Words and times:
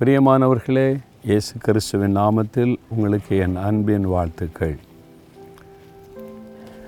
பிரியமானவர்களே 0.00 0.96
இயேசு 1.24 1.58
கிறிஸ்துவின் 1.58 2.16
நாமத்தில் 2.16 2.76
உங்களுக்கு 2.88 3.36
என் 3.36 3.56
அன்பின் 3.56 4.04
வாழ்த்துக்கள். 4.04 4.76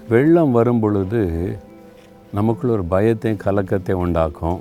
வெள்ளம் 0.09 0.51
வரும் 0.51 0.81
பொழுது 0.81 1.56
நமக்குள்ள 2.32 2.77
ஒரு 2.77 2.84
பயத்தையும் 2.90 3.37
கலக்கத்தை 3.37 3.95
உண்டாக்கும். 3.95 4.61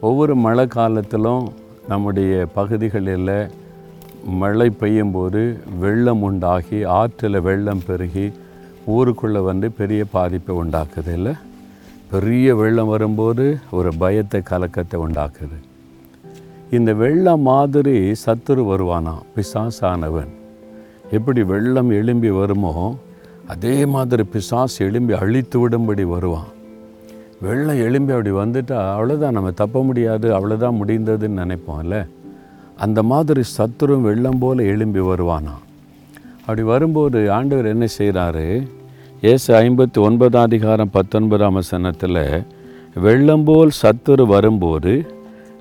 ஒவ்வொரு 0.00 0.36
மழை 0.36 0.66
காலத்திலும் 0.66 1.52
நம்முடைய 1.88 2.46
பகுதிகளில் 2.54 3.50
மழை 4.24 4.70
பெய்யும் 4.70 5.10
போது 5.10 5.60
வெள்ளம் 5.80 6.22
உண்டாகி 6.22 6.84
ஆற்றில் 6.84 7.40
வெள்ளம் 7.40 7.82
பெருகி 7.86 8.32
ஊருக்குள்ளே 8.86 9.38
வந்து 9.38 9.70
பெரிய 9.70 10.04
பாதிப்பை 10.04 10.56
உண்டாக்குது 10.56 11.12
இல்லை? 11.12 11.32
பெரிய 12.10 12.56
வெள்ளம் 12.56 12.88
வரும்போது 12.88 13.58
ஒரு 13.70 13.94
பயத்தை 13.98 14.40
கலக்கத்தை 14.40 15.00
உண்டாக்குது. 15.00 15.70
இந்த 16.76 16.94
வெள்ளம் 16.94 17.40
மாதிரி 17.40 18.10
சத்துரு 18.10 18.62
வருவானா? 18.68 19.14
பிசாசானவன். 19.34 20.30
எப்படி 21.10 21.42
வெள்ளம் 21.42 21.90
எழும்பி 21.90 22.30
வருமோ 22.30 22.98
அதே 23.46 23.86
மாதிரி 23.86 24.22
பிசாசு 24.22 24.84
எழும்பி 24.86 25.12
அழித்து 25.12 25.68
விடும்படி 25.68 26.04
வருவான். 26.04 26.48
வெள்ளம் 27.40 27.82
எழும்பி 27.86 28.12
அப்படி 28.12 28.30
வந்துட்டா 28.30 28.78
அவ்வளோதான் 28.94 29.30
நம்ம 29.30 29.50
தப்ப 29.50 29.84
முடியாது 29.84 30.28
அவ்வளோதான் 30.38 30.76
முடிந்ததுன்னு 30.76 31.44
நினைப்போம்ல. 31.44 32.06
அந்த 32.76 33.02
மாதிரி 33.02 33.42
சத்துரும் 33.58 34.00
வெள்ளம் 34.00 34.38
போல் 34.38 34.58
எழும்பி 34.58 34.98
வருவானா? 34.98 35.56
அப்படி 36.40 36.62
வரும்போது 36.62 37.30
ஆண்டவர் 37.30 37.66
என்ன 37.66 37.86
செய்கிறாரு 37.98 38.66
ஏசு 39.20 39.54
ஐம்பத்தி 39.54 39.98
ஒன்பதாம் 39.98 40.42
அதிகாரம் 40.42 40.90
பத்தொன்பதாம் 40.90 41.52
வசனத்தில் 41.52 42.44
வெள்ளம் 42.94 43.44
போல் 43.44 43.70
சத்துரு 43.82 44.26
வரும்போது 44.26 45.20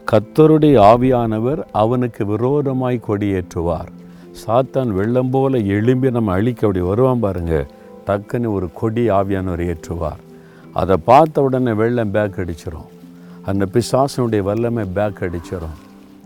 கத்தருடைய 0.09 0.75
ஆவியானவர் 0.91 1.63
அவனுக்கு 1.71 2.25
விரோதமாய் 2.25 2.99
கொடியேற்றுவார். 3.07 3.91
சாத்தான் 4.47 4.87
வெள்ளம் 4.87 5.29
போல 5.29 5.57
எழும்பி 5.57 6.11
நம்ம 6.11 6.31
அழிக்க 6.31 6.67
அப்படி 6.67 6.85
வருவான் 6.85 7.19
பாருங்க. 7.19 7.65
டக்குன்னு 8.07 8.53
ஒரு 8.53 8.69
கொடி 8.73 9.09
ஆவியானவர் 9.09 9.73
ஏற்றுவார். 9.73 10.21
அதை 10.73 10.97
பார்த்த 10.97 11.41
உடனே 11.41 11.71
வெள்ளம் 11.71 12.11
பேக் 12.11 12.37
அடிச்சிடும் 12.37 12.89
அந்த 13.41 13.67
பிசாசனுடைய 13.73 14.41
வல்லமை 14.41 14.85
பேக் 14.93 15.21
அடிச்சிடும் 15.21 15.77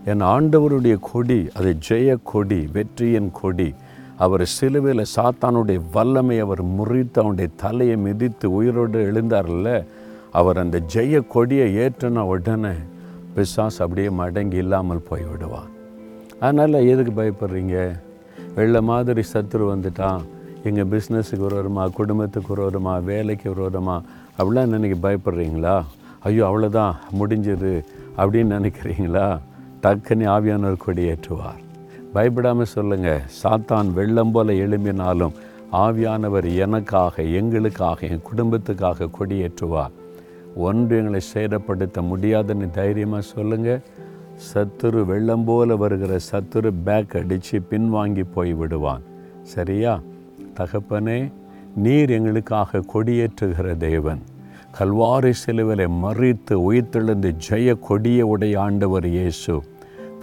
என் 0.04 0.20
ஆண்டவருடைய 0.20 0.96
கொடி 1.00 1.48
அது 1.54 1.76
ஜெய 1.88 2.16
கொடி 2.22 2.68
வெற்றியின் 2.72 3.30
கொடி. 3.32 3.74
அவர் 4.16 4.46
சிலுவையில் 4.46 5.04
சாத்தானுடைய 5.16 5.80
வல்லமை 5.92 6.38
அவர் 6.38 6.62
முறித்து 6.62 7.20
அவனுடைய 7.20 7.50
தலையை 7.56 7.96
மிதித்து 7.96 8.52
உயிரோடு 8.54 9.12
எழுந்தார்ல. 9.12 9.84
அவர் 10.32 10.58
அந்த 10.58 10.82
ஜெய 10.94 11.26
கொடியை 11.26 11.76
ஏற்றின 11.76 12.18
உடனே 12.18 12.74
பிசாஸ் 13.36 13.78
அப்படியே 13.78 14.08
மடங்கி 14.08 14.54
இல்லாமல் 14.54 15.06
போய்விடுவான். 15.10 15.70
அதனால் 16.40 16.72
எதுக்கு 16.72 17.12
பயப்படுறீங்க? 17.22 18.00
வெள்ளை 18.54 18.80
மாதிரி 18.80 19.22
சத்துரு 19.32 19.64
வந்துட்டான். 19.72 20.20
எங்கள் 20.62 20.86
பிஸ்னஸுக்கு 20.86 21.44
விரோதமா 21.48 21.90
குடும்பத்துக்கு 21.90 22.56
விரோதமா 22.56 23.04
வேலைக்கு 23.04 23.50
விரோதமா 23.50 24.00
அப்படிலாம் 24.38 24.66
நினைக்க 24.66 25.10
பயப்படுறீங்களா? 25.10 25.84
ஐயோ 26.20 26.46
அவ்வளோதான் 26.46 26.94
முடிஞ்சது 27.18 27.84
அப்படின்னு 28.18 28.52
நினைக்கிறீங்களா? 28.58 29.38
டக்குன்னு 29.82 30.26
ஆவியானவர் 30.36 30.82
கொடியேற்றுவார். 30.86 31.62
பயப்படாமல் 32.12 32.72
சொல்லுங்கள் 32.76 33.20
சாத்தான் 33.42 33.92
வெள்ளம் 33.92 34.30
போல 34.30 34.52
எழும்பினாலும் 34.52 35.32
ஆவியானவர் 35.72 36.54
எனக்காக 36.54 37.22
எங்களுக்காக 37.22 38.06
என் 38.06 38.22
குடும்பத்துக்காக 38.32 39.10
கொடியேற்றுவார். 39.20 39.94
ஒன்று 40.56 40.96
எங்களை 40.96 41.20
சேதப்படுத்த 41.34 42.02
முடியாதுன்னு 42.02 42.70
தைரியமாக 42.70 43.20
சொல்லுங்கள் 43.20 43.80
சத்துரு 44.54 45.04
வெள்ளம் 45.04 45.44
போல 45.44 45.76
வருகிற 45.76 46.16
சத்துரு 46.30 46.72
பேக் 46.84 47.16
அடித்து 47.16 47.62
பின்வாங்கி 47.70 48.24
போய் 48.34 48.52
விடுவான். 48.52 49.02
சரியா? 49.42 50.00
தகப்பனே 50.54 51.32
நீர் 51.76 52.10
எங்களுக்காக 52.10 52.82
கொடியேற்றுகிற 52.94 53.76
தேவன். 53.76 54.20
கல்வாரி 54.78 55.32
சிலுவலை 55.46 55.88
மறித்து 56.02 56.50
உயிர்த்தெழுந்து 56.50 57.36
ஜெய 57.50 57.78
கொடிய 57.78 58.26
உடைய 58.26 58.60
ஆண்டவர் 58.60 59.06
இயேசு. 59.06 59.62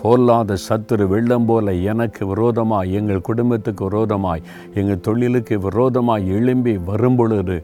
போல்லாத 0.03 0.55
சத்துரு 0.69 1.05
வெள்ளம் 1.07 1.45
போல 1.45 1.73
எனக்கு 1.91 2.23
விரோதமாய் 2.27 2.93
எங்கள் 2.93 3.21
குடும்பத்துக்கு 3.21 3.83
விரோதமாய் 3.89 4.43
எங்கள் 4.73 4.99
தொழிலுக்கு 4.99 5.59
விரோதமாய் 5.59 6.25
எழும்பி 6.37 6.73
வரும்பொழுது 6.89 7.55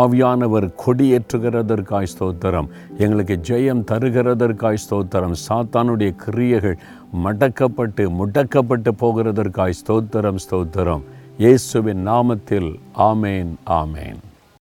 ஆவியானவர் 0.00 0.68
கொடியேற்றுகிறதற்காய் 0.84 2.12
ஸ்தோத்திரம். 2.14 2.68
எங்களுக்கு 2.98 3.38
ஜெயம் 3.48 3.82
தருகிறதற்காய் 3.90 4.82
ஸ்தோத்திரம். 4.84 5.36
சாத்தானுடைய 5.48 6.12
கிரியைகள் 6.24 6.78
மடக்கப்பட்டு 7.24 8.06
முடக்கப்பட்டு 8.20 8.92
போகிறதற்காய் 9.02 9.78
ஸ்தோத்திரம் 9.80 10.42
ஸ்தோத்திரம். 10.46 11.04
இயேசுவின் 11.38 12.06
நாமத்தில் 12.08 12.70
ஆமேன் 13.10 13.52
ஆமேன். 13.80 14.18